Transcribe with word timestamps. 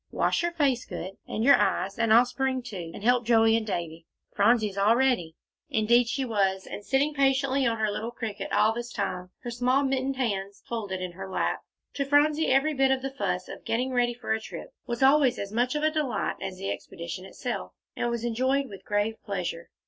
Wash 0.09 0.41
your 0.41 0.51
face 0.51 0.83
good, 0.83 1.11
and 1.27 1.43
your 1.43 1.53
eyes, 1.57 1.99
and 1.99 2.11
I'll 2.11 2.25
spring 2.25 2.63
to, 2.63 2.91
and 2.91 3.03
help 3.03 3.23
Joey 3.23 3.55
and 3.55 3.67
Davie. 3.67 4.07
Phronsie's 4.35 4.75
all 4.75 4.95
ready." 4.95 5.35
Indeed, 5.69 6.07
she 6.09 6.25
was, 6.25 6.65
and 6.65 6.83
sitting 6.83 7.13
patiently 7.13 7.67
on 7.67 7.77
her 7.77 7.91
little 7.91 8.09
cricket 8.09 8.51
all 8.51 8.73
this 8.73 8.91
time, 8.91 9.29
her 9.43 9.51
small 9.51 9.83
mittened 9.83 10.15
hands 10.15 10.63
folded 10.67 11.01
in 11.03 11.11
her 11.11 11.29
lap. 11.29 11.59
To 11.93 12.03
Phronsie, 12.05 12.47
every 12.47 12.73
bit 12.73 12.89
of 12.89 13.03
the 13.03 13.13
fuss 13.13 13.47
of 13.47 13.63
getting 13.63 13.91
ready 13.93 14.15
for 14.15 14.33
a 14.33 14.41
trip 14.41 14.73
was 14.87 15.03
always 15.03 15.37
as 15.37 15.51
much 15.51 15.75
of 15.75 15.83
a 15.83 15.91
delight 15.91 16.37
as 16.41 16.57
the 16.57 16.71
expedition 16.71 17.23
itself, 17.23 17.73
and 17.95 18.09
was 18.09 18.23
enjoyed 18.25 18.69
with 18.69 18.83
grave 18.83 19.17
pleasure. 19.23 19.69